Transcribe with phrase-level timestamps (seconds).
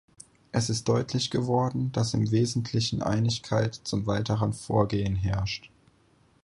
[0.51, 5.69] Es ist deutlich geworden, dass im Wesentlichen Einigkeit zum weiteren Vorgehen herrscht.